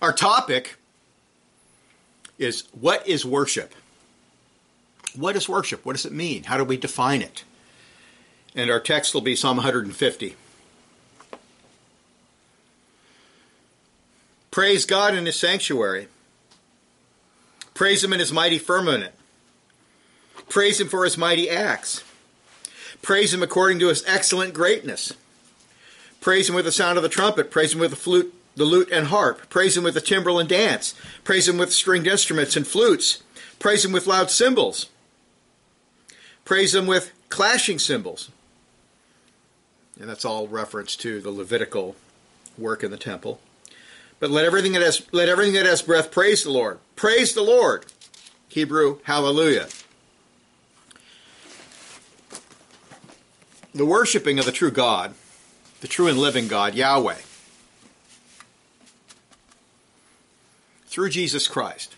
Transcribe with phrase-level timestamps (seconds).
[0.00, 0.76] Our topic
[2.38, 3.74] is what is worship?
[5.16, 5.84] What is worship?
[5.84, 6.44] What does it mean?
[6.44, 7.44] How do we define it?
[8.54, 10.36] And our text will be Psalm 150.
[14.50, 16.08] Praise God in His sanctuary.
[17.74, 19.14] Praise Him in His mighty firmament.
[20.48, 22.02] Praise Him for His mighty acts.
[23.02, 25.12] Praise Him according to His excellent greatness.
[26.20, 27.50] Praise Him with the sound of the trumpet.
[27.50, 29.48] Praise Him with the flute, the lute and harp.
[29.48, 30.94] Praise Him with the timbrel and dance.
[31.24, 33.22] Praise Him with stringed instruments and flutes.
[33.58, 34.86] Praise Him with loud cymbals.
[36.44, 38.30] Praise Him with clashing cymbals.
[39.98, 41.96] And that's all reference to the Levitical
[42.56, 43.40] work in the temple.
[44.20, 46.78] But let everything that has let everything that has breath praise the Lord.
[46.96, 47.86] Praise the Lord.
[48.48, 49.68] Hebrew hallelujah.
[53.74, 55.14] The worshiping of the true God,
[55.80, 57.18] the true and living God, Yahweh,
[60.98, 61.94] through Jesus Christ,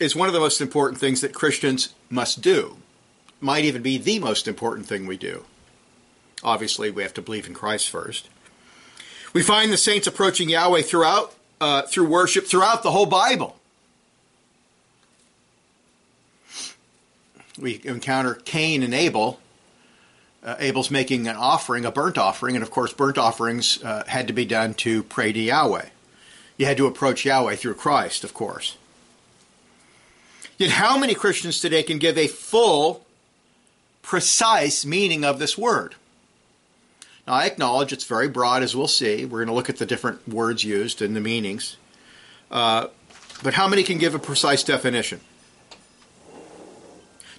[0.00, 2.78] is one of the most important things that Christians must do.
[3.40, 5.44] Might even be the most important thing we do.
[6.42, 8.28] Obviously, we have to believe in Christ first.
[9.34, 13.60] We find the saints approaching Yahweh throughout uh, through worship throughout the whole Bible.
[17.56, 19.38] We encounter Cain and Abel.
[20.42, 24.26] Uh, Abel's making an offering, a burnt offering, and of course, burnt offerings uh, had
[24.26, 25.90] to be done to pray to Yahweh.
[26.56, 28.76] You had to approach Yahweh through Christ, of course.
[30.58, 33.04] Yet, how many Christians today can give a full,
[34.02, 35.96] precise meaning of this word?
[37.26, 39.24] Now, I acknowledge it's very broad, as we'll see.
[39.24, 41.76] We're going to look at the different words used and the meanings.
[42.50, 42.86] Uh,
[43.42, 45.20] but how many can give a precise definition?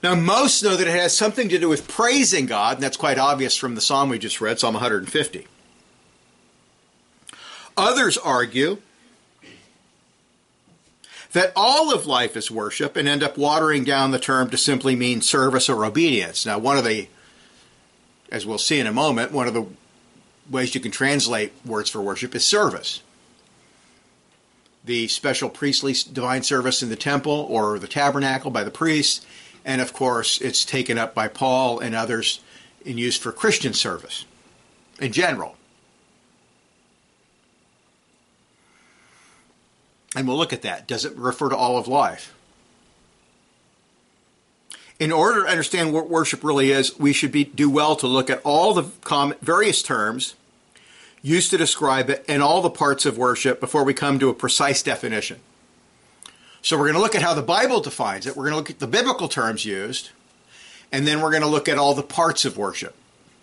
[0.03, 3.17] Now, most know that it has something to do with praising God, and that's quite
[3.17, 5.47] obvious from the psalm we just read, Psalm 150.
[7.75, 8.77] Others argue
[11.33, 14.95] that all of life is worship and end up watering down the term to simply
[14.95, 16.45] mean service or obedience.
[16.45, 17.07] Now, one of the,
[18.31, 19.65] as we'll see in a moment, one of the
[20.49, 23.01] ways you can translate words for worship is service.
[24.85, 29.25] The special priestly divine service in the temple or the tabernacle by the priests,
[29.65, 32.39] and of course, it's taken up by Paul and others
[32.85, 34.25] in use for Christian service
[35.01, 35.56] in general.
[40.17, 40.87] And we'll look at that.
[40.87, 42.33] Does it refer to all of life?
[44.99, 48.31] In order to understand what worship really is, we should be, do well to look
[48.31, 48.89] at all the
[49.43, 50.33] various terms
[51.21, 54.33] used to describe it and all the parts of worship before we come to a
[54.33, 55.39] precise definition.
[56.63, 58.35] So we're going to look at how the Bible defines it.
[58.35, 60.09] We're going to look at the biblical terms used,
[60.91, 62.95] and then we're going to look at all the parts of worship.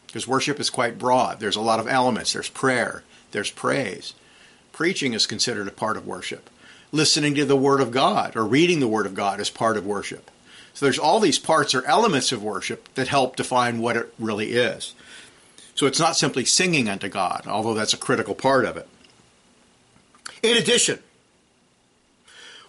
[0.08, 1.38] Because worship is quite broad.
[1.38, 2.32] There's a lot of elements.
[2.32, 4.14] There's prayer, there's praise.
[4.72, 6.50] Preaching is considered a part of worship
[6.94, 9.84] listening to the Word of God or reading the Word of God as part of
[9.84, 10.30] worship.
[10.72, 14.52] So there's all these parts or elements of worship that help define what it really
[14.52, 14.94] is.
[15.74, 18.88] So it's not simply singing unto God, although that's a critical part of it.
[20.42, 21.00] In addition,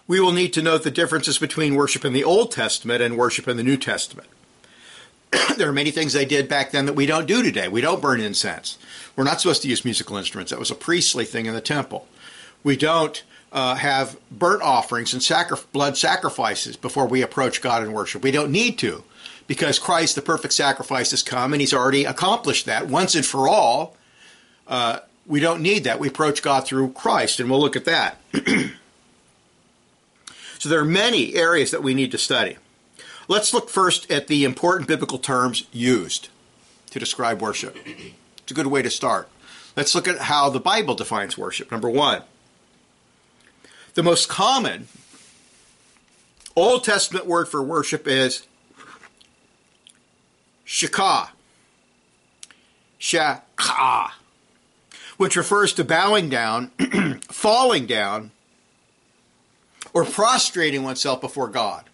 [0.08, 3.48] we will need to note the differences between worship in the Old Testament and worship
[3.48, 4.28] in the New Testament.
[5.56, 7.68] there are many things they did back then that we don't do today.
[7.68, 8.78] We don't burn incense.
[9.14, 10.50] We're not supposed to use musical instruments.
[10.50, 12.06] That was a priestly thing in the temple.
[12.62, 13.22] We don't
[13.56, 18.22] uh, have burnt offerings and sacri- blood sacrifices before we approach God in worship.
[18.22, 19.02] We don't need to
[19.46, 23.48] because Christ, the perfect sacrifice, has come and he's already accomplished that once and for
[23.48, 23.96] all.
[24.68, 25.98] Uh, we don't need that.
[25.98, 28.20] We approach God through Christ, and we'll look at that.
[30.58, 32.58] so there are many areas that we need to study.
[33.26, 36.28] Let's look first at the important biblical terms used
[36.90, 37.76] to describe worship.
[37.86, 39.30] It's a good way to start.
[39.74, 41.72] Let's look at how the Bible defines worship.
[41.72, 42.22] Number one,
[43.96, 44.86] the most common
[46.54, 48.46] Old Testament word for worship is
[50.66, 51.30] shakah,
[53.00, 54.10] shakah,
[55.16, 56.68] which refers to bowing down,
[57.30, 58.32] falling down,
[59.94, 61.84] or prostrating oneself before God.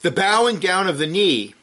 [0.00, 1.54] The bowing down of the knee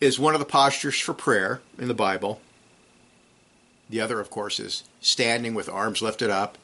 [0.00, 2.40] is one of the postures for prayer in the Bible.
[3.88, 6.58] The other, of course, is standing with arms lifted up.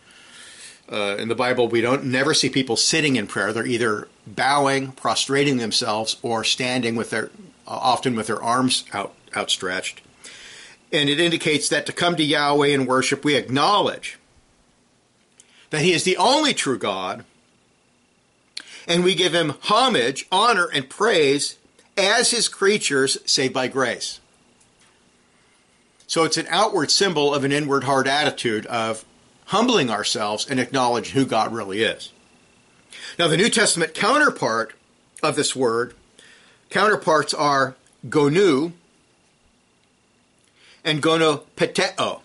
[0.90, 3.52] Uh, in the Bible, we don't never see people sitting in prayer.
[3.52, 7.30] They're either bowing, prostrating themselves, or standing with their,
[7.66, 10.02] uh, often with their arms out outstretched.
[10.92, 14.18] And it indicates that to come to Yahweh in worship, we acknowledge
[15.70, 17.24] that He is the only true God,
[18.86, 21.56] and we give Him homage, honor, and praise
[21.96, 24.20] as His creatures saved by grace.
[26.12, 29.02] So it's an outward symbol of an inward heart attitude of
[29.46, 32.12] humbling ourselves and acknowledging who God really is.
[33.18, 34.74] Now, the New Testament counterpart
[35.22, 35.94] of this word,
[36.68, 37.76] counterparts are
[38.06, 38.72] gonu
[40.84, 42.20] and gonopeteo,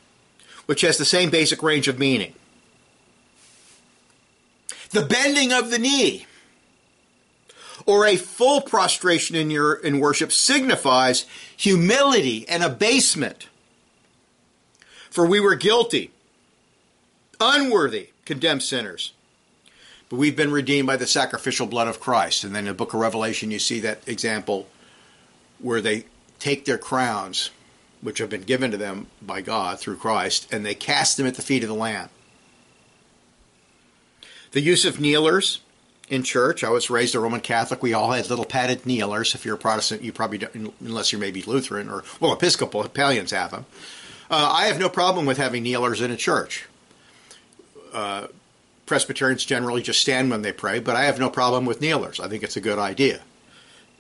[0.66, 2.34] which has the same basic range of meaning.
[4.89, 6.25] The bending of the knee
[7.86, 11.25] or a full prostration in your in worship signifies
[11.56, 13.48] humility and abasement.
[15.09, 16.12] For we were guilty,
[17.39, 19.13] unworthy, condemned sinners.
[20.09, 22.44] But we've been redeemed by the sacrificial blood of Christ.
[22.44, 24.68] And then in the book of Revelation, you see that example
[25.59, 26.06] where they
[26.39, 27.50] take their crowns,
[28.01, 31.36] which have been given to them by God through Christ, and they cast them at
[31.36, 32.10] the feet of the Lamb.
[34.51, 35.60] The use of kneelers
[36.07, 36.63] in church.
[36.63, 37.83] I was raised a Roman Catholic.
[37.83, 39.36] We all had little padded kneelers.
[39.36, 43.31] If you're a Protestant, you probably don't, unless you're maybe Lutheran or, well, Episcopal, Episcopalians
[43.31, 43.65] have them.
[44.29, 46.65] Uh, I have no problem with having kneelers in a church.
[47.94, 48.27] Uh,
[48.85, 52.19] Presbyterians generally just stand when they pray, but I have no problem with kneelers.
[52.19, 53.21] I think it's a good idea.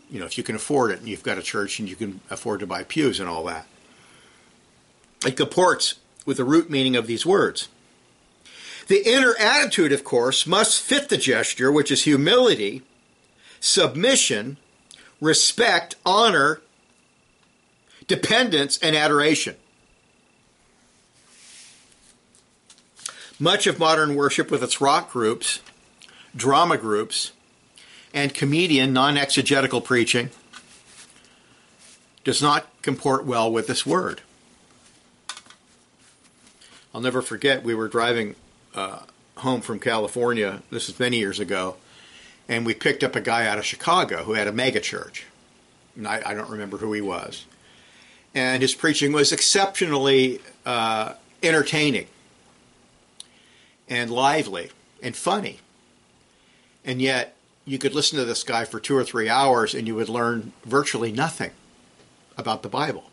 [0.09, 2.21] You know, if you can afford it and you've got a church and you can
[2.29, 3.67] afford to buy pews and all that.
[5.25, 5.95] It comports
[6.25, 7.69] with the root meaning of these words.
[8.87, 12.83] The inner attitude, of course, must fit the gesture, which is humility,
[13.59, 14.57] submission,
[15.19, 16.61] respect, honor,
[18.07, 19.55] dependence, and adoration.
[23.39, 25.61] Much of modern worship, with its rock groups,
[26.35, 27.33] drama groups,
[28.11, 30.31] and comedian non exegetical preaching,
[32.23, 34.21] does not comport well with this word.
[36.95, 38.35] I'll never forget, we were driving
[38.73, 39.01] uh,
[39.35, 40.63] home from California.
[40.71, 41.75] This is many years ago,
[42.49, 45.27] and we picked up a guy out of Chicago who had a mega church.
[45.95, 47.45] And I, I don't remember who he was,
[48.33, 51.13] and his preaching was exceptionally uh,
[51.43, 52.07] entertaining
[53.89, 55.59] and lively and funny,
[56.83, 57.35] and yet
[57.65, 60.53] you could listen to this guy for two or three hours and you would learn
[60.63, 61.51] virtually nothing
[62.37, 63.11] about the Bible,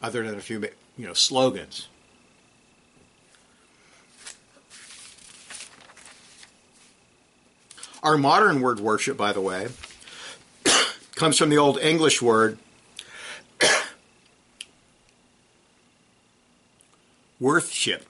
[0.00, 0.64] other than a few
[0.96, 1.88] you know slogans.
[8.04, 9.68] Our modern word worship, by the way,
[11.14, 12.58] comes from the Old English word
[17.40, 18.06] worthship,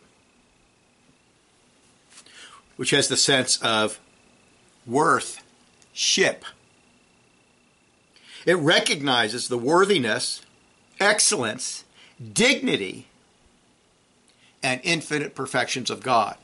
[2.76, 3.98] which has the sense of
[4.86, 5.42] worth
[5.92, 6.44] ship.
[8.46, 10.42] It recognizes the worthiness,
[11.00, 11.84] excellence,
[12.32, 13.06] dignity,
[14.62, 16.36] and infinite perfections of God.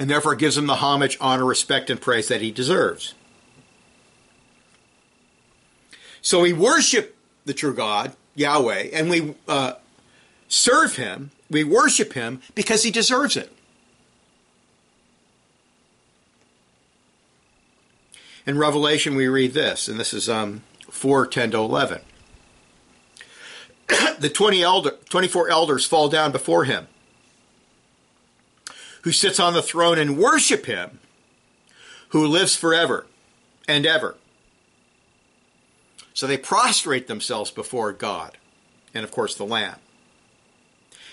[0.00, 3.12] and therefore gives him the homage, honor, respect, and praise that he deserves.
[6.22, 9.74] So we worship the true God, Yahweh, and we uh,
[10.50, 13.50] serve him, we worship him because he deserves it.
[18.46, 22.00] In Revelation, we read this, and this is um, 4 10 to 11.
[24.18, 26.86] the 20 elder, 24 elders fall down before him
[29.02, 30.98] who sits on the throne and worship him
[32.10, 33.06] who lives forever
[33.66, 34.16] and ever.
[36.12, 38.36] So they prostrate themselves before God
[38.92, 39.78] and, of course, the Lamb.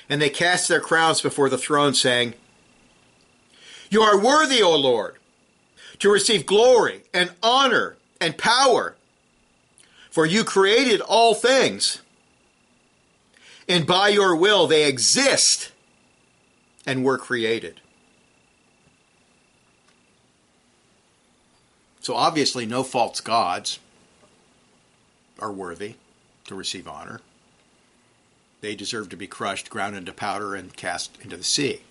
[0.09, 2.33] And they cast their crowns before the throne, saying,
[3.89, 5.15] You are worthy, O Lord,
[5.99, 8.95] to receive glory and honor and power,
[10.09, 12.01] for you created all things,
[13.67, 15.71] and by your will they exist
[16.85, 17.81] and were created.
[21.99, 23.79] So obviously, no false gods
[25.39, 25.95] are worthy
[26.45, 27.19] to receive honor.
[28.61, 31.81] They deserve to be crushed, ground into powder, and cast into the sea.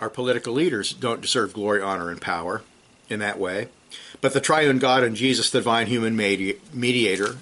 [0.00, 2.62] Our political leaders don't deserve glory, honor, and power
[3.08, 3.68] in that way.
[4.20, 7.36] But the triune God and Jesus, the divine human mediator,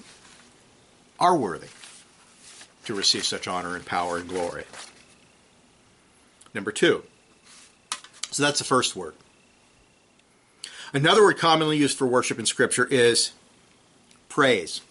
[1.19, 1.69] are worthy
[2.85, 4.65] to receive such honor and power and glory.
[6.53, 7.03] Number two,
[8.29, 9.15] so that's the first word.
[10.93, 13.31] Another word commonly used for worship in Scripture is
[14.29, 14.81] praise.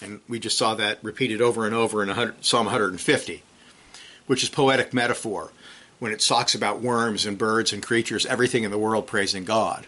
[0.00, 3.42] And we just saw that repeated over and over in Psalm 150,
[4.26, 5.52] which is poetic metaphor
[5.98, 9.86] when it talks about worms and birds and creatures, everything in the world praising God,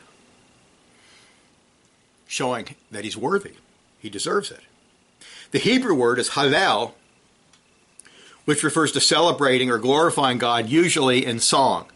[2.27, 3.55] showing that He's worthy.
[3.99, 4.61] He deserves it.
[5.51, 6.93] The Hebrew word is hallel,
[8.45, 11.87] which refers to celebrating or glorifying God, usually in song.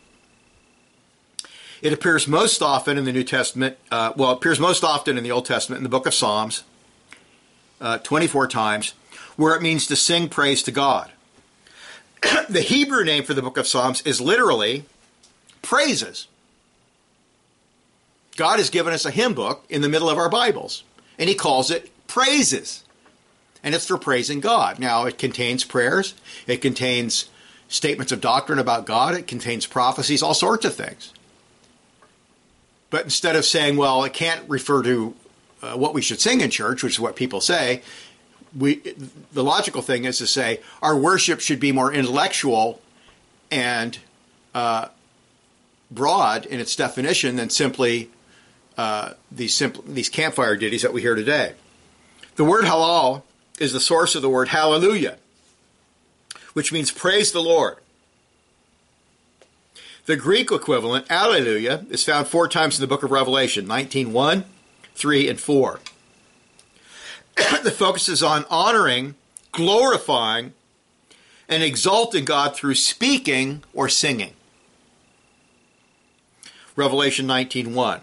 [1.80, 5.24] It appears most often in the New Testament, uh, well, it appears most often in
[5.24, 6.64] the Old Testament in the book of Psalms,
[7.80, 8.94] uh, 24 times,
[9.36, 11.10] where it means to sing praise to God.
[12.48, 14.84] the Hebrew name for the book of Psalms is literally
[15.62, 16.26] praises.
[18.36, 20.82] God has given us a hymn book in the middle of our Bibles,
[21.18, 22.84] and He calls it praises.
[23.62, 24.78] And it's for praising God.
[24.78, 26.14] Now, it contains prayers,
[26.46, 27.28] it contains
[27.68, 31.12] statements of doctrine about God, it contains prophecies, all sorts of things.
[32.88, 35.14] But instead of saying, well, it can't refer to
[35.62, 37.82] uh, what we should sing in church, which is what people say,
[38.56, 38.76] we
[39.32, 42.80] the logical thing is to say our worship should be more intellectual
[43.50, 43.98] and
[44.54, 44.88] uh,
[45.90, 48.10] broad in its definition than simply
[48.76, 51.54] uh, these simple these campfire ditties that we hear today.
[52.36, 53.22] The word halal
[53.58, 55.18] is the source of the word hallelujah,
[56.54, 57.76] which means praise the Lord.
[60.06, 64.44] The Greek equivalent, alleluia, is found four times in the book of Revelation 19 1,
[65.00, 65.80] 3, and 4.
[67.64, 69.14] the focus is on honoring,
[69.50, 70.52] glorifying,
[71.48, 74.34] and exalting God through speaking or singing.
[76.76, 78.00] Revelation 19 1.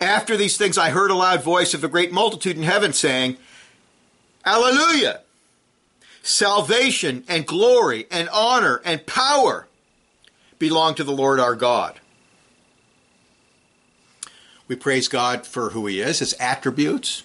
[0.00, 3.36] After these things, I heard a loud voice of a great multitude in heaven saying,
[4.44, 5.20] Alleluia!
[6.24, 9.66] Salvation and glory and honor and power
[10.58, 12.00] belong to the Lord our God.
[14.72, 17.24] We praise God for who He is, His attributes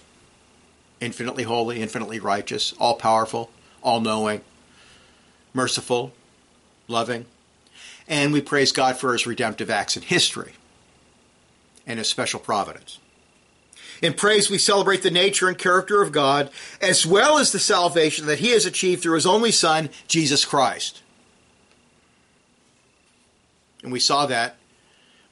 [1.00, 3.50] infinitely holy, infinitely righteous, all powerful,
[3.82, 4.42] all knowing,
[5.54, 6.12] merciful,
[6.88, 7.24] loving.
[8.06, 10.56] And we praise God for His redemptive acts in history
[11.86, 12.98] and His special providence.
[14.02, 16.50] In praise, we celebrate the nature and character of God,
[16.82, 21.00] as well as the salvation that He has achieved through His only Son, Jesus Christ.
[23.82, 24.56] And we saw that,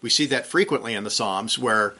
[0.00, 1.94] we see that frequently in the Psalms where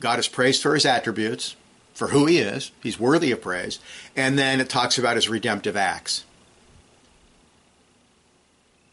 [0.00, 1.56] God is praised for his attributes,
[1.94, 3.80] for who he is, he's worthy of praise,
[4.14, 6.24] and then it talks about his redemptive acts.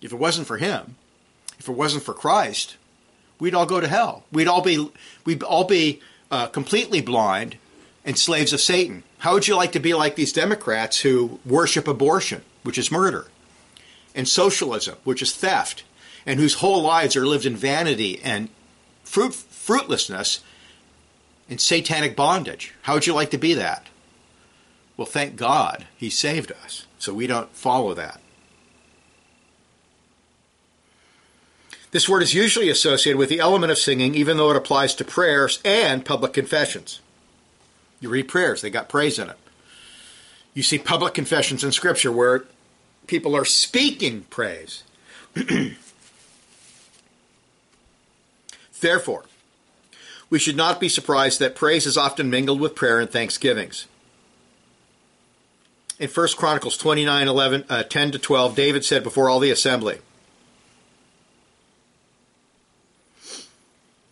[0.02, 0.96] If it wasn't for him,
[1.60, 2.78] if it wasn't for Christ,
[3.40, 4.24] we'd all go to hell.
[4.32, 4.90] We'd all be
[5.24, 7.58] we'd all be uh, completely blind
[8.04, 9.04] and slaves of Satan.
[9.20, 13.28] How would you like to be like these Democrats who worship abortion, which is murder,
[14.14, 15.84] and socialism, which is theft,
[16.26, 18.50] and whose whole lives are lived in vanity and
[19.04, 20.42] fruit, fruitlessness
[21.50, 22.74] and satanic bondage.
[22.84, 23.88] How would you like to be that?
[24.98, 28.22] Well, thank God he saved us, so we don't follow that.
[31.92, 35.06] This word is usually associated with the element of singing, even though it applies to
[35.06, 37.00] prayers and public confessions.
[38.02, 39.38] You read prayers, they got praise in it.
[40.54, 42.46] You see public confessions in Scripture where
[43.08, 44.84] people are speaking praise.
[48.82, 49.26] Therefore,
[50.36, 53.88] we should not be surprised that praise is often mingled with prayer and thanksgivings.
[55.98, 60.00] In 1 Chronicles 29 11, uh, 10 to 12, David said before all the assembly,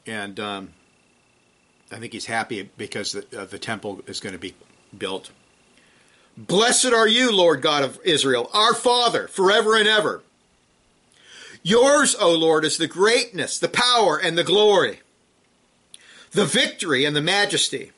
[0.08, 0.70] and um,
[1.92, 4.54] I think he's happy because the, uh, the temple is going to be
[4.98, 5.30] built.
[6.38, 10.24] Blessed are you, Lord God of Israel, our Father, forever and ever.
[11.64, 15.02] Yours, O Lord, is the greatness, the power, and the glory,
[16.34, 17.92] the victory, and the majesty.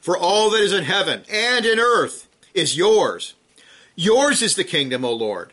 [0.00, 3.34] For all that is in heaven and in earth is yours.
[3.94, 5.52] Yours is the kingdom, O Lord.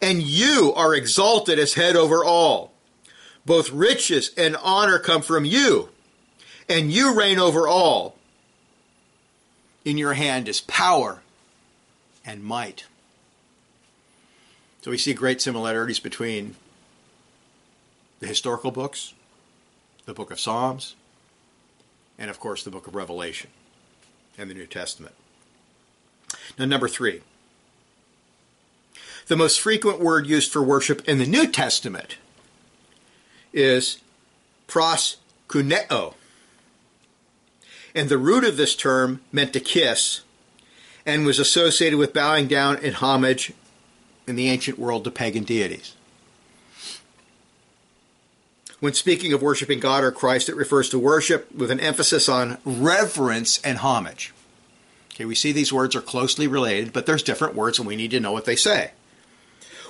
[0.00, 2.72] And you are exalted as head over all.
[3.44, 5.88] Both riches and honor come from you,
[6.68, 8.16] and you reign over all.
[9.84, 11.22] In your hand is power
[12.24, 12.86] and might.
[14.82, 16.56] So we see great similarities between
[18.20, 19.14] the historical books,
[20.06, 20.96] the book of Psalms,
[22.18, 23.50] and of course the book of Revelation
[24.38, 25.14] and the New Testament.
[26.58, 27.22] Now, number three.
[29.28, 32.16] The most frequent word used for worship in the New Testament
[33.52, 33.98] is
[34.66, 36.14] proskuneo.
[37.94, 40.22] And the root of this term meant to kiss
[41.04, 43.52] and was associated with bowing down in homage
[44.26, 45.94] in the ancient world to pagan deities.
[48.82, 52.58] When speaking of worshiping God or Christ, it refers to worship with an emphasis on
[52.64, 54.34] reverence and homage.
[55.14, 58.10] Okay, we see these words are closely related, but there's different words and we need
[58.10, 58.90] to know what they say.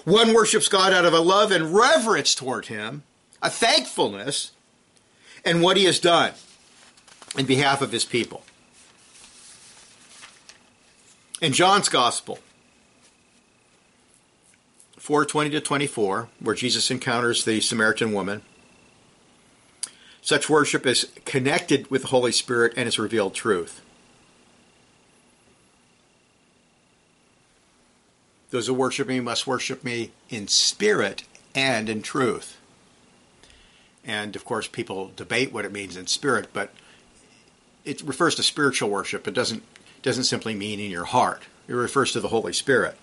[0.05, 3.03] One worships God out of a love and reverence toward Him,
[3.41, 4.51] a thankfulness,
[5.43, 6.35] and what He has done
[7.39, 8.45] in behalf of His people.
[11.41, 12.41] In John's Gospel,
[15.01, 18.43] 4:20 to 24, where Jesus encounters the Samaritan woman.
[20.23, 23.83] Such worship is connected with the Holy Spirit and is revealed truth.
[28.51, 31.25] Those who worship me must worship me in spirit
[31.55, 32.59] and in truth.
[34.05, 36.73] And of course, people debate what it means in spirit, but
[37.85, 39.27] it refers to spiritual worship.
[39.27, 39.65] It doesn't
[40.03, 41.43] doesn't simply mean in your heart.
[41.67, 42.97] It refers to the Holy Spirit.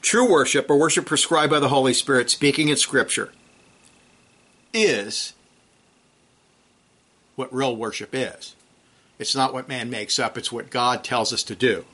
[0.00, 3.32] True worship, or worship prescribed by the Holy Spirit, speaking in Scripture,
[4.72, 5.34] is
[7.36, 8.54] what real worship is.
[9.18, 11.84] It's not what man makes up, it's what God tells us to do.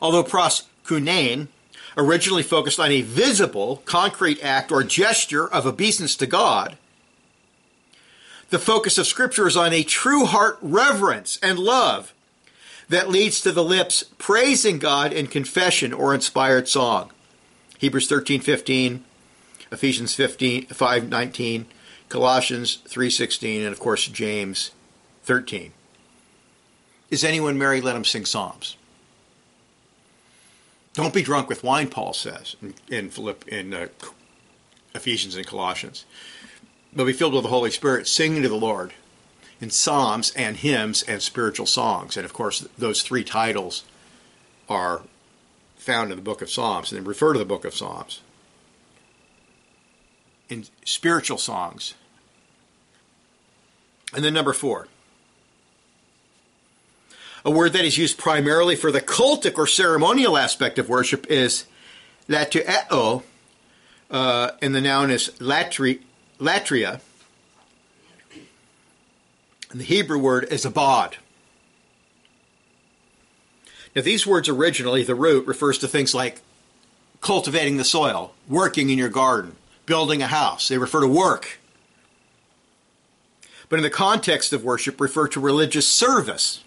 [0.00, 1.48] Although proskunane
[1.96, 6.76] originally focused on a visible, concrete act or gesture of obeisance to God,
[8.50, 12.12] the focus of Scripture is on a true heart reverence and love
[12.88, 17.10] that leads to the lips praising God in confession or inspired song.
[17.78, 19.04] Hebrews 13:15,
[19.70, 21.66] Ephesians 15, 5:19,
[22.12, 24.72] Colossians 3:16, and of course James
[25.24, 25.72] 13.
[27.10, 27.80] Is anyone merry?
[27.80, 28.76] Let him sing psalms.
[30.92, 33.88] Don't be drunk with wine, Paul says in, in, Philipp, in uh,
[34.94, 36.04] Ephesians and Colossians.
[36.94, 38.92] But be filled with the Holy Spirit, singing to the Lord
[39.58, 42.18] in psalms and hymns and spiritual songs.
[42.18, 43.84] And of course, those three titles
[44.68, 45.00] are
[45.76, 48.20] found in the book of Psalms and refer to the book of Psalms.
[50.50, 51.94] In spiritual songs.
[54.14, 54.88] And then number four,
[57.44, 61.66] a word that is used primarily for the cultic or ceremonial aspect of worship is
[62.28, 63.22] latueo,
[64.10, 66.00] uh, and the noun is latri,
[66.38, 67.00] latria.
[69.70, 71.16] And the Hebrew word is abad.
[73.96, 76.40] Now, these words originally, the root refers to things like
[77.20, 80.68] cultivating the soil, working in your garden, building a house.
[80.68, 81.58] They refer to work.
[83.72, 86.62] But in the context of worship, refer to religious service.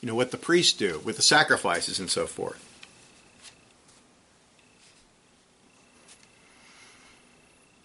[0.00, 2.64] You know, what the priests do with the sacrifices and so forth.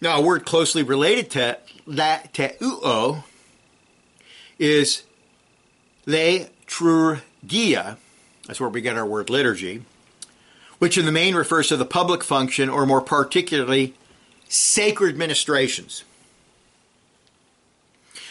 [0.00, 3.24] Now, a word closely related to that teuo
[4.58, 5.02] is
[6.06, 7.98] liturgia.
[8.46, 9.84] That's where we get our word liturgy,
[10.78, 13.92] which in the main refers to the public function, or more particularly,
[14.52, 16.04] sacred ministrations.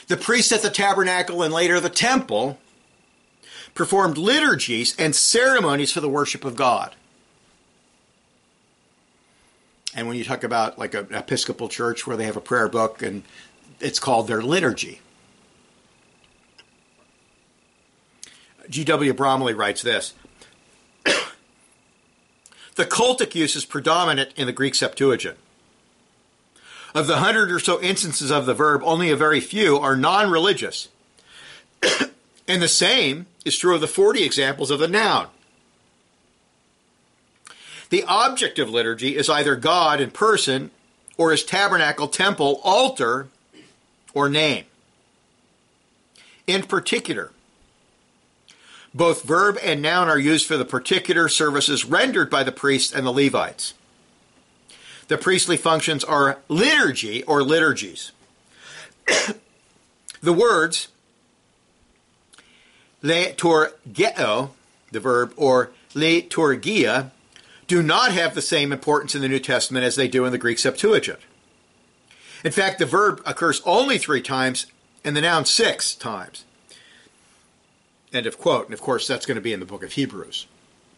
[0.08, 2.60] The priests at the tabernacle and later the temple
[3.74, 6.96] performed liturgies and ceremonies for the worship of God.
[9.96, 13.02] And when you talk about like an Episcopal church where they have a prayer book
[13.02, 13.24] and
[13.80, 15.02] it's called their liturgy.
[18.70, 19.14] G.W.
[19.14, 20.14] Bromiley writes this
[21.04, 25.38] The cultic use is predominant in the Greek Septuagint.
[26.94, 30.30] Of the hundred or so instances of the verb, only a very few are non
[30.30, 30.90] religious.
[32.48, 35.28] and the same is true of the 40 examples of the noun.
[37.90, 40.72] The object of liturgy is either God in person
[41.18, 43.28] or his tabernacle, temple, altar,
[44.14, 44.66] or name.
[46.48, 47.32] In particular,
[48.94, 53.06] both verb and noun are used for the particular services rendered by the priests and
[53.06, 53.74] the Levites.
[55.12, 58.14] The priestly functions are liturgy or liturgies.
[60.22, 60.88] the words
[63.04, 64.52] liturgeo,
[64.94, 67.12] the verb, or liturgia,
[67.68, 70.38] do not have the same importance in the New Testament as they do in the
[70.38, 71.20] Greek Septuagint.
[72.46, 74.68] In fact, the verb occurs only three times
[75.04, 76.46] and the noun six times.
[78.14, 78.68] End of quote.
[78.68, 80.48] And of course, that's going to be in the book of Hebrews,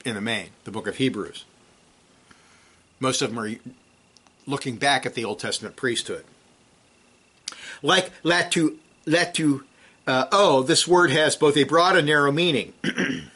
[0.06, 1.45] in the main, the book of Hebrews.
[2.99, 3.56] Most of them are
[4.45, 6.25] looking back at the Old Testament priesthood.
[7.82, 9.63] Like latu, latu,
[10.08, 12.73] uh, oh, this word has both a broad and narrow meaning.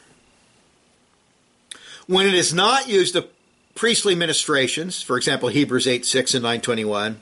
[2.06, 3.28] When it is not used of
[3.74, 7.20] priestly ministrations, for example, Hebrews 8 6 and 921,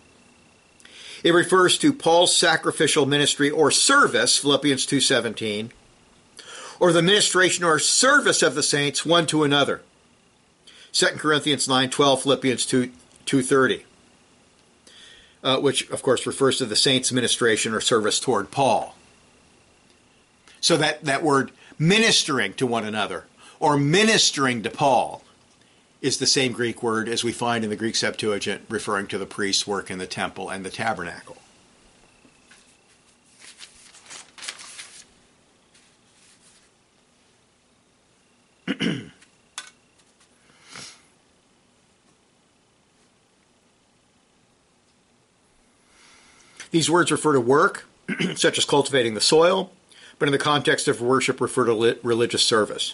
[1.25, 5.71] it refers to Paul's sacrificial ministry or service, Philippians 2:17,
[6.79, 9.83] or the ministration or service of the saints one to another.
[10.93, 12.93] 2 Corinthians 9:12, Philippians 2
[13.27, 13.85] 2:30.
[15.45, 18.97] Uh, which of course refers to the saints' ministration or service toward Paul.
[20.61, 23.27] So that, that word ministering to one another
[23.61, 25.23] or ministering to Paul
[26.03, 29.27] is the same Greek word as we find in the Greek Septuagint referring to the
[29.27, 31.37] priest's work in the temple and the tabernacle.
[46.77, 47.87] These words refer to work,
[48.35, 49.73] such as cultivating the soil,
[50.19, 52.93] but in the context of worship refer to religious service.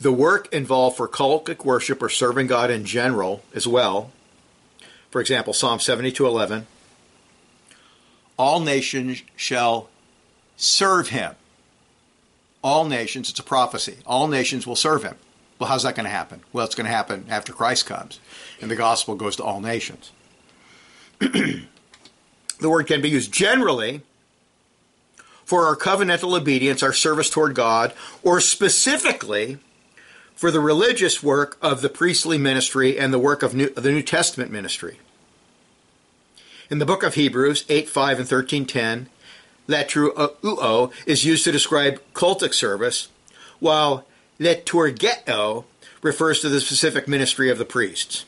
[0.00, 4.10] The work involved for cultic worship or serving God in general as well.
[5.08, 6.66] For example, Psalm 72:11,
[8.36, 9.88] all nations shall
[10.56, 11.36] serve him.
[12.60, 13.98] All nations, it's a prophecy.
[14.04, 15.14] All nations will serve him.
[15.60, 16.42] Well, how's that going to happen?
[16.52, 18.18] Well, it's going to happen after Christ comes
[18.60, 20.10] and the gospel goes to all nations.
[22.60, 24.02] the word can be used generally
[25.44, 27.92] for our covenantal obedience, our service toward God,
[28.22, 29.58] or specifically
[30.34, 34.02] for the religious work of the priestly ministry and the work of, New, the New
[34.02, 34.98] Testament ministry.
[36.70, 39.08] In the book of Hebrews 8 5 and 13 10,
[39.66, 43.08] letruo uh, is used to describe cultic service,
[43.58, 44.06] while
[44.38, 45.64] liturgeo
[46.00, 48.24] refers to the specific ministry of the priests.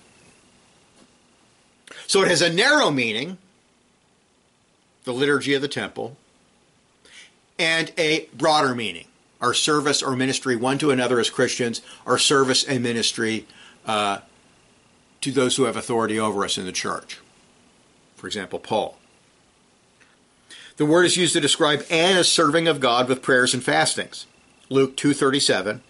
[2.06, 3.38] So it has a narrow meaning,
[5.04, 6.16] the liturgy of the temple,
[7.58, 9.06] and a broader meaning.
[9.40, 13.46] Our service or ministry one to another as Christians, our service and ministry
[13.86, 14.18] uh,
[15.20, 17.18] to those who have authority over us in the church.
[18.16, 18.98] For example, Paul.
[20.76, 24.26] The word is used to describe Anna's serving of God with prayers and fastings.
[24.68, 25.80] Luke 2:37.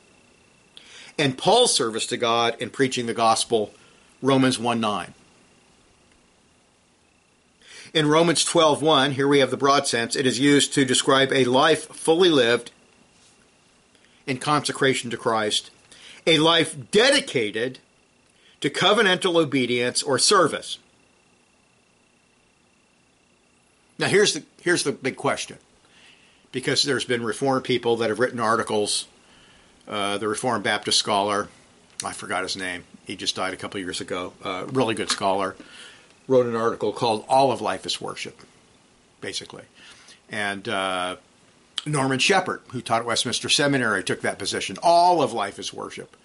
[1.19, 3.73] And Paul's service to God in preaching the gospel,
[4.21, 5.15] Romans 1:9.
[7.95, 11.45] In Romans 12:1, here we have the broad sense, it is used to describe a
[11.45, 12.71] life fully lived
[14.27, 15.71] in consecration to Christ,
[16.27, 17.81] a life dedicated
[18.63, 20.79] to covenantal obedience or service.
[23.99, 25.59] Now here's the here's the big question.
[26.51, 29.07] Because there's been reformed people that have written articles,
[29.89, 31.49] uh, the Reformed Baptist scholar,
[32.05, 32.85] I forgot his name.
[33.07, 34.35] He just died a couple years ago.
[34.45, 35.57] Uh, really good scholar
[36.29, 38.41] wrote an article called All of Life is Worship,
[39.21, 39.65] basically.
[40.31, 41.17] And uh,
[41.85, 44.77] Norman Shepherd, who taught at Westminster Seminary, took that position.
[44.83, 46.17] All of life is worship.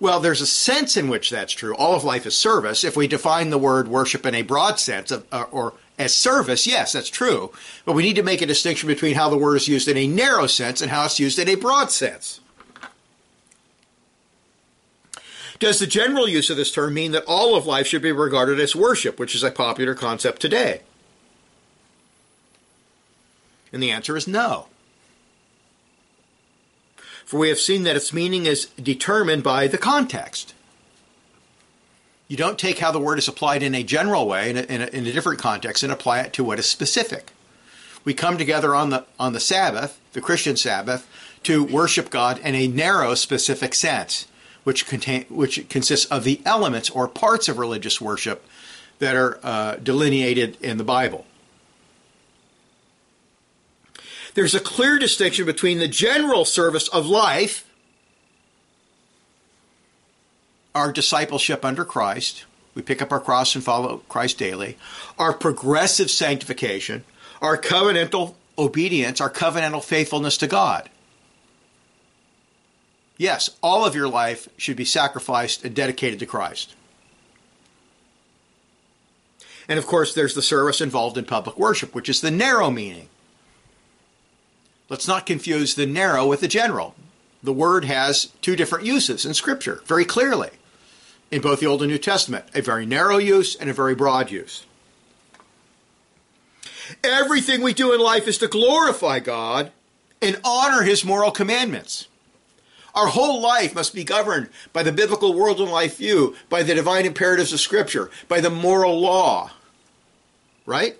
[0.00, 1.74] Well, there's a sense in which that's true.
[1.76, 2.82] All of life is service.
[2.82, 6.66] If we define the word worship in a broad sense, of, uh, or as service,
[6.66, 7.52] yes, that's true.
[7.84, 10.08] But we need to make a distinction between how the word is used in a
[10.08, 12.40] narrow sense and how it's used in a broad sense.
[15.64, 18.60] Does the general use of this term mean that all of life should be regarded
[18.60, 20.82] as worship, which is a popular concept today?
[23.72, 24.66] And the answer is no.
[27.24, 30.52] For we have seen that its meaning is determined by the context.
[32.28, 34.82] You don't take how the word is applied in a general way, in a, in
[34.82, 37.32] a, in a different context, and apply it to what is specific.
[38.04, 41.08] We come together on the, on the Sabbath, the Christian Sabbath,
[41.44, 44.26] to worship God in a narrow, specific sense
[44.64, 48.44] which contain which consists of the elements or parts of religious worship
[48.98, 51.26] that are uh, delineated in the Bible.
[54.34, 57.64] There's a clear distinction between the general service of life,
[60.74, 64.76] our discipleship under Christ, we pick up our cross and follow Christ daily,
[65.18, 67.04] our progressive sanctification,
[67.40, 70.90] our covenantal obedience, our covenantal faithfulness to God.
[73.16, 76.74] Yes, all of your life should be sacrificed and dedicated to Christ.
[79.68, 83.08] And of course, there's the service involved in public worship, which is the narrow meaning.
[84.88, 86.94] Let's not confuse the narrow with the general.
[87.42, 90.50] The word has two different uses in Scripture, very clearly,
[91.30, 94.30] in both the Old and New Testament a very narrow use and a very broad
[94.30, 94.66] use.
[97.02, 99.72] Everything we do in life is to glorify God
[100.20, 102.08] and honor His moral commandments.
[102.94, 106.74] Our whole life must be governed by the biblical world and life view, by the
[106.74, 109.50] divine imperatives of Scripture, by the moral law.
[110.64, 110.96] Right?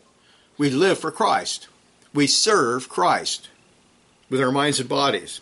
[0.59, 1.68] We live for Christ.
[2.12, 3.48] We serve Christ
[4.28, 5.40] with our minds and bodies.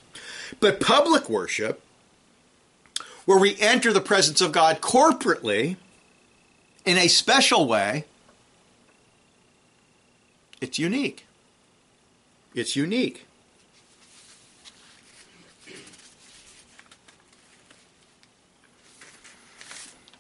[0.60, 1.82] But public worship,
[3.24, 5.76] where we enter the presence of God corporately
[6.84, 8.04] in a special way,
[10.60, 11.26] it's unique.
[12.54, 13.26] It's unique.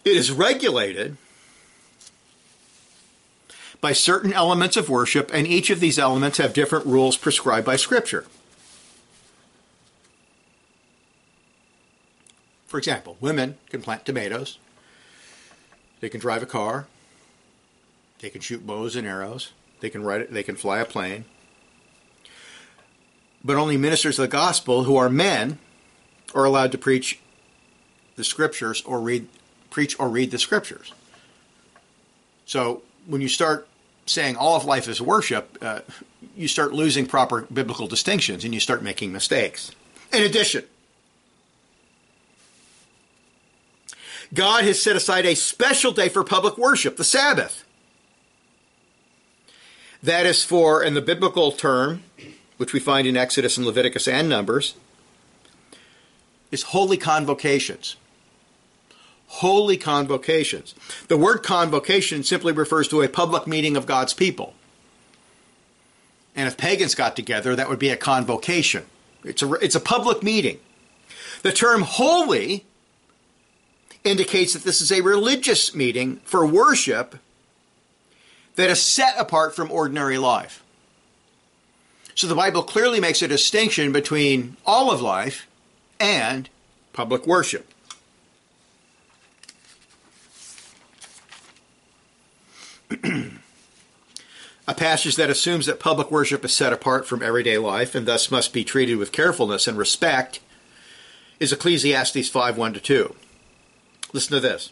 [0.04, 1.16] It is regulated
[3.80, 7.76] by certain elements of worship, and each of these elements have different rules prescribed by
[7.76, 8.24] Scripture.
[12.66, 14.58] For example, women can plant tomatoes,
[16.00, 16.86] they can drive a car,
[18.20, 21.24] they can shoot bows and arrows, they can ride it, they can fly a plane.
[23.44, 25.58] But only ministers of the gospel who are men
[26.34, 27.18] are allowed to preach
[28.16, 29.26] the scriptures or read
[29.72, 30.92] preach or read the scriptures.
[32.46, 33.66] So when you start
[34.06, 35.80] saying all of life is worship, uh,
[36.36, 39.72] you start losing proper biblical distinctions and you start making mistakes.
[40.12, 40.64] In addition,
[44.34, 47.64] God has set aside a special day for public worship, the Sabbath.
[50.02, 52.02] That is for, in the biblical term,
[52.56, 54.74] which we find in Exodus and Leviticus and Numbers,
[56.50, 57.96] is holy convocations.
[59.36, 60.74] Holy convocations.
[61.08, 64.52] The word convocation simply refers to a public meeting of God's people.
[66.36, 68.84] And if pagans got together, that would be a convocation.
[69.24, 70.58] It's a, it's a public meeting.
[71.40, 72.66] The term holy
[74.04, 77.18] indicates that this is a religious meeting for worship
[78.56, 80.62] that is set apart from ordinary life.
[82.14, 85.48] So the Bible clearly makes a distinction between all of life
[85.98, 86.50] and
[86.92, 87.71] public worship.
[94.68, 98.30] a passage that assumes that public worship is set apart from everyday life and thus
[98.30, 100.40] must be treated with carefulness and respect
[101.40, 103.14] is Ecclesiastes 5 1 2.
[104.12, 104.70] Listen to this.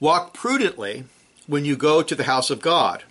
[0.00, 1.04] Walk prudently
[1.46, 3.04] when you go to the house of God,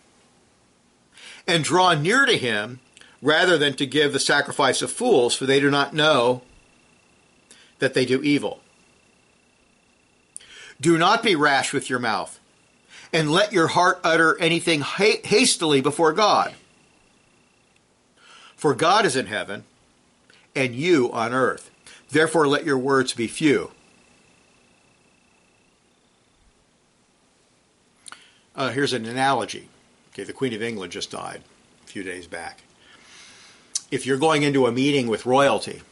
[1.47, 2.79] and draw near to him
[3.21, 6.43] rather than to give the sacrifice of fools, for they do not know
[7.79, 8.61] that they do evil.
[10.79, 12.39] Do not be rash with your mouth,
[13.11, 16.53] and let your heart utter anything hastily before God.
[18.55, 19.63] For God is in heaven,
[20.55, 21.69] and you on earth.
[22.09, 23.71] Therefore, let your words be few.
[28.55, 29.69] Uh, here's an analogy.
[30.13, 31.43] Okay, the Queen of England just died
[31.83, 32.63] a few days back.
[33.91, 35.83] If you're going into a meeting with royalty,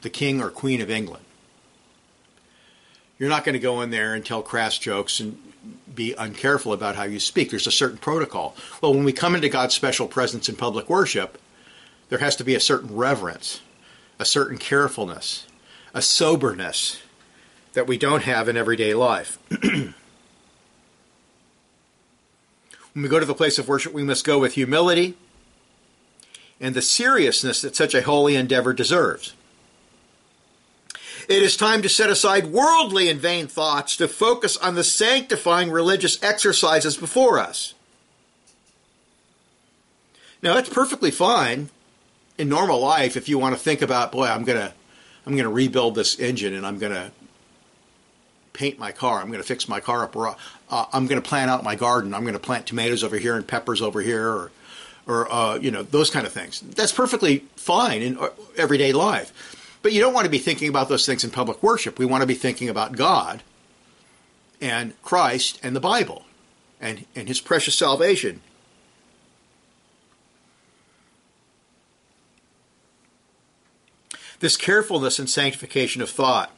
[0.00, 1.25] the King or Queen of England,
[3.18, 5.40] you're not going to go in there and tell crass jokes and
[5.94, 7.50] be uncareful about how you speak.
[7.50, 8.54] There's a certain protocol.
[8.80, 11.38] Well, when we come into God's special presence in public worship,
[12.08, 13.62] there has to be a certain reverence,
[14.18, 15.46] a certain carefulness,
[15.94, 17.02] a soberness
[17.72, 19.38] that we don't have in everyday life.
[19.60, 19.94] when
[22.94, 25.16] we go to the place of worship, we must go with humility
[26.60, 29.34] and the seriousness that such a holy endeavor deserves.
[31.28, 35.70] It is time to set aside worldly and vain thoughts to focus on the sanctifying
[35.70, 37.74] religious exercises before us.
[40.42, 41.70] Now, that's perfectly fine
[42.38, 44.72] in normal life if you want to think about, boy, I'm going to
[45.26, 47.10] I'm going to rebuild this engine and I'm going to
[48.52, 49.20] paint my car.
[49.20, 50.16] I'm going to fix my car up.
[50.16, 52.14] Uh, I'm going to plant out my garden.
[52.14, 54.52] I'm going to plant tomatoes over here and peppers over here, or,
[55.06, 56.60] or uh, you know, those kind of things.
[56.60, 59.55] That's perfectly fine in uh, everyday life.
[59.86, 61.96] But you don't want to be thinking about those things in public worship.
[61.96, 63.44] We want to be thinking about God
[64.60, 66.24] and Christ and the Bible
[66.80, 68.40] and, and his precious salvation.
[74.40, 76.50] This carefulness and sanctification of thought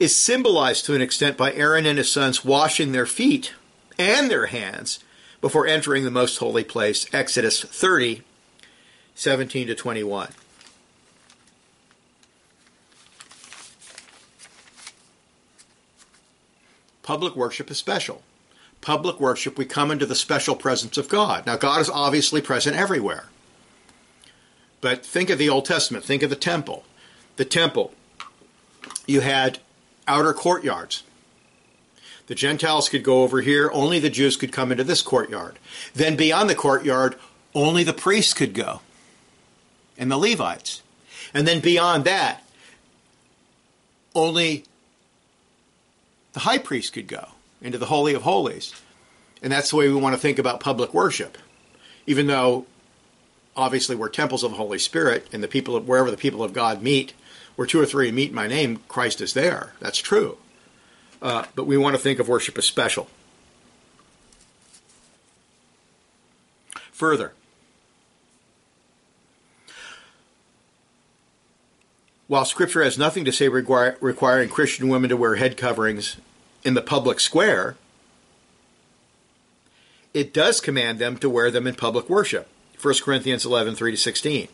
[0.00, 3.52] is symbolized to an extent by Aaron and his sons washing their feet
[4.00, 4.98] and their hands
[5.40, 8.22] before entering the most holy place, Exodus 30,
[9.14, 10.32] 17 to 21.
[17.02, 18.22] Public worship is special.
[18.80, 21.46] Public worship, we come into the special presence of God.
[21.46, 23.26] Now, God is obviously present everywhere.
[24.80, 26.84] But think of the Old Testament, think of the temple.
[27.36, 27.94] The temple,
[29.06, 29.60] you had
[30.08, 31.04] outer courtyards.
[32.26, 35.58] The Gentiles could go over here, only the Jews could come into this courtyard.
[35.94, 37.16] Then beyond the courtyard,
[37.54, 38.80] only the priests could go,
[39.98, 40.82] and the Levites.
[41.34, 42.44] And then beyond that,
[44.14, 44.64] only
[46.32, 47.28] the high priest could go
[47.60, 48.74] into the Holy of Holies.
[49.42, 51.36] And that's the way we want to think about public worship.
[52.06, 52.66] Even though
[53.56, 56.82] obviously we're temples of the Holy Spirit, and the people wherever the people of God
[56.82, 57.12] meet,
[57.56, 59.74] where two or three meet in my name, Christ is there.
[59.80, 60.38] That's true.
[61.20, 63.08] Uh, but we want to think of worship as special.
[66.92, 67.32] Further,
[72.28, 76.16] while Scripture has nothing to say require, requiring Christian women to wear head coverings
[76.64, 77.76] in the public square,
[80.14, 82.48] it does command them to wear them in public worship.
[82.80, 84.48] 1 Corinthians 11, 3 to 16.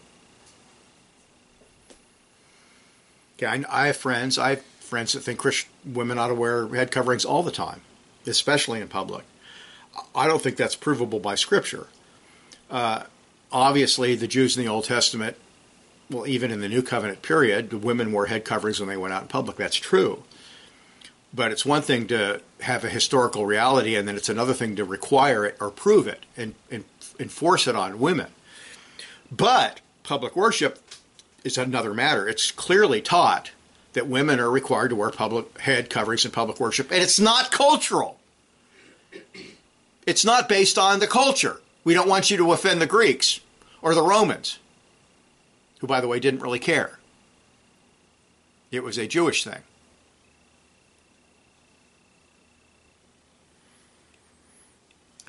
[3.37, 4.37] Okay, I, have friends.
[4.37, 7.83] I have friends that think Christian women ought to wear head coverings all the time,
[8.26, 9.24] especially in public.
[10.14, 11.87] I don't think that's provable by Scripture.
[12.70, 13.04] Uh,
[13.52, 15.37] obviously, the Jews in the Old Testament,
[16.11, 19.12] well, even in the New Covenant period, the women wore head coverings when they went
[19.12, 19.57] out in public.
[19.57, 20.25] That's true.
[21.35, 24.85] But it's one thing to have a historical reality, and then it's another thing to
[24.85, 26.85] require it or prove it and, and
[27.18, 28.29] enforce it on women.
[29.31, 30.83] But public worship
[31.44, 32.27] is another matter.
[32.27, 33.51] It's clearly taught
[33.92, 37.51] that women are required to wear public head coverings in public worship, and it's not
[37.51, 38.18] cultural.
[40.07, 41.61] It's not based on the culture.
[41.85, 43.40] We don't want you to offend the Greeks
[43.83, 44.59] or the Romans,
[45.79, 46.99] who, by the way, didn't really care.
[48.71, 49.62] It was a Jewish thing.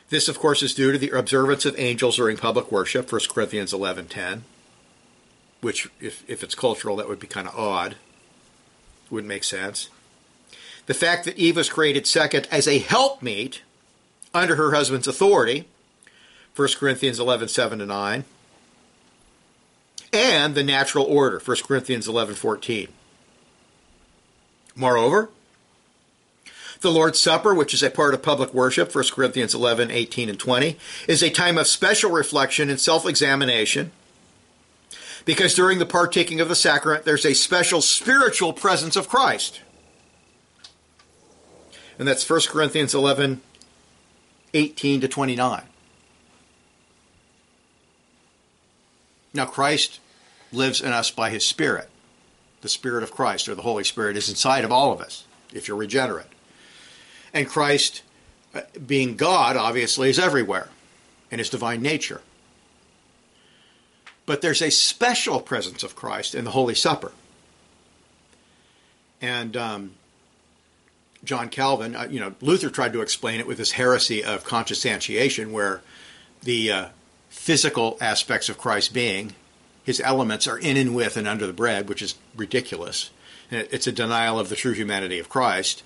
[0.10, 3.72] This, of course, is due to the observance of angels during public worship, 1 Corinthians
[3.72, 4.42] 11.10,
[5.62, 7.96] which, if, if it's cultural, that would be kind of odd.
[9.12, 9.90] Wouldn't make sense.
[10.88, 13.62] The fact that Eve was created second as a helpmeet
[14.34, 15.66] under her husband's authority,
[16.56, 18.24] 1 Corinthians 11.7 to 9,
[20.12, 22.90] and the natural order, 1 Corinthians 11.14.
[24.76, 25.30] Moreover,
[26.82, 30.40] the Lord's Supper, which is a part of public worship, 1 Corinthians 11, 18, and
[30.40, 33.92] 20, is a time of special reflection and self examination
[35.26, 39.62] because during the partaking of the sacrament, there's a special spiritual presence of Christ.
[41.98, 43.42] And that's 1 Corinthians 11,
[44.54, 45.64] 18 to 29.
[49.34, 50.00] Now, Christ
[50.52, 51.90] lives in us by his Spirit.
[52.62, 55.68] The Spirit of Christ, or the Holy Spirit, is inside of all of us if
[55.68, 56.28] you're regenerate.
[57.34, 58.02] And Christ,
[58.54, 60.70] uh, being God, obviously, is everywhere
[61.32, 62.22] in his divine nature.
[64.26, 67.12] But there's a special presence of Christ in the Holy Supper.
[69.22, 69.92] And um,
[71.24, 75.52] John Calvin, uh, you know, Luther tried to explain it with this heresy of consubstantiation,
[75.52, 75.82] where
[76.44, 76.88] the uh,
[77.30, 79.34] physical aspects of Christ's being,
[79.84, 83.10] his elements, are in and with and under the bread, which is ridiculous.
[83.52, 85.84] It's a denial of the true humanity of Christ.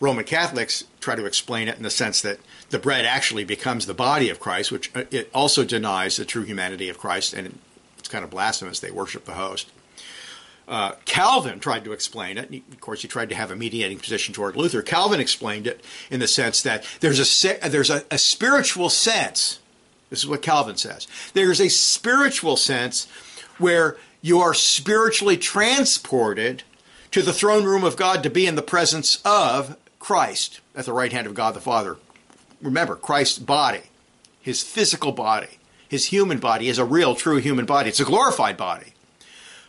[0.00, 3.94] Roman Catholics try to explain it in the sense that the bread actually becomes the
[3.94, 7.58] body of Christ, which uh, it also denies the true humanity of Christ, and
[7.98, 8.80] it's kind of blasphemous.
[8.80, 9.70] They worship the host.
[10.66, 12.52] Uh, Calvin tried to explain it.
[12.72, 14.82] Of course, he tried to have a mediating position toward Luther.
[14.82, 19.60] Calvin explained it in the sense that there's a there's a, a spiritual sense.
[20.12, 21.08] This is what Calvin says.
[21.32, 23.06] There's a spiritual sense
[23.56, 26.64] where you are spiritually transported
[27.12, 30.92] to the throne room of God to be in the presence of Christ at the
[30.92, 31.96] right hand of God the Father.
[32.60, 33.84] Remember, Christ's body,
[34.38, 37.88] his physical body, his human body is a real, true human body.
[37.88, 38.92] It's a glorified body.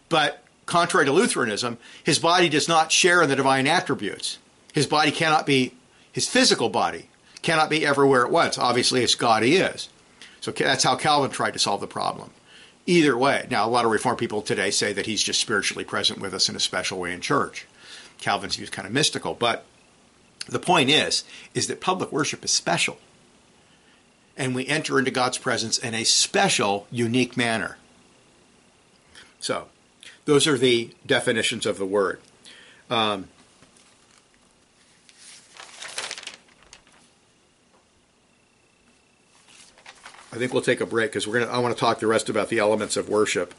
[0.09, 4.39] But contrary to Lutheranism, his body does not share in the divine attributes.
[4.73, 5.71] His body cannot be,
[6.11, 7.07] his physical body
[7.43, 8.57] cannot be everywhere at once.
[8.57, 9.87] Obviously, it's God he is.
[10.43, 12.31] So that's how Calvin tried to solve the problem.
[12.85, 16.19] Either way, now a lot of Reformed people today say that he's just spiritually present
[16.19, 17.65] with us in a special way in church.
[18.17, 19.63] Calvin's view is kind of mystical, but
[20.45, 22.97] the point is, is that public worship is special.
[24.35, 27.77] And we enter into God's presence in a special, unique manner.
[29.39, 29.67] So,
[30.25, 32.19] those are the definitions of the word.
[32.89, 33.29] Um,
[40.33, 41.51] I think we'll take a break because we're gonna.
[41.51, 43.53] I want to talk the rest about the elements of worship,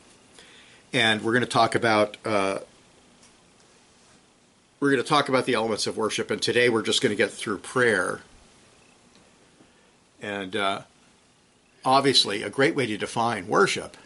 [0.93, 2.59] and we're going to talk about uh,
[4.81, 7.17] we're going to talk about the elements of worship, and today we're just going to
[7.17, 8.23] get through prayer.
[10.21, 10.83] And uh,
[11.85, 13.97] obviously, a great way to define worship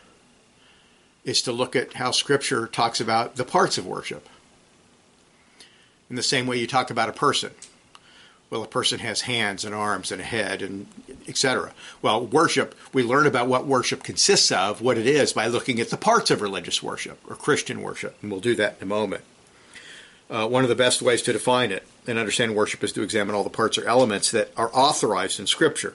[1.25, 4.29] is to look at how Scripture talks about the parts of worship.
[6.11, 7.53] In the same way you talk about a person.
[8.51, 10.87] Well, a person has hands and arms and a head and
[11.29, 11.73] etc.
[12.03, 15.91] Well, worship, we learn about what worship consists of, what it is, by looking at
[15.91, 18.17] the parts of religious worship or Christian worship.
[18.23, 19.25] And we'll do that in a moment.
[20.31, 23.35] Uh, one of the best ways to define it and understand worship is to examine
[23.35, 25.95] all the parts or elements that are authorized in Scripture.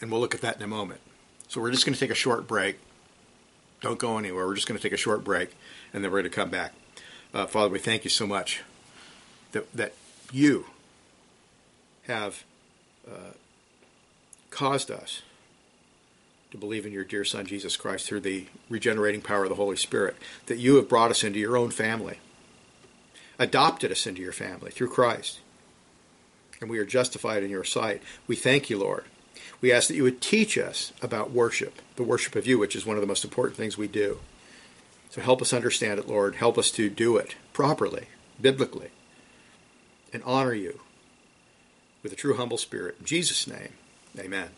[0.00, 1.00] And we'll look at that in a moment.
[1.48, 2.78] So we're just going to take a short break.
[3.80, 4.46] Don't go anywhere.
[4.46, 5.50] We're just going to take a short break,
[5.92, 6.72] and then we're going to come back.
[7.32, 8.62] Uh, Father, we thank you so much
[9.52, 9.92] that, that
[10.32, 10.66] you
[12.06, 12.44] have
[14.50, 15.22] caused us
[16.52, 19.76] to believe in your dear Son, Jesus Christ, through the regenerating power of the Holy
[19.76, 22.20] Spirit, that you have brought us into your own family,
[23.38, 25.40] adopted us into your family through Christ,
[26.60, 28.00] and we are justified in your sight.
[28.28, 29.04] We thank you, Lord.
[29.60, 32.86] We ask that you would teach us about worship, the worship of you, which is
[32.86, 34.20] one of the most important things we do.
[35.10, 36.36] So help us understand it, Lord.
[36.36, 38.06] Help us to do it properly,
[38.40, 38.90] biblically,
[40.12, 40.80] and honor you
[42.04, 42.94] with a true humble spirit.
[43.00, 43.72] In Jesus' name,
[44.16, 44.50] amen.